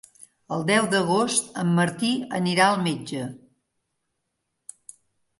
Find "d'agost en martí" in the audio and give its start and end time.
0.93-2.09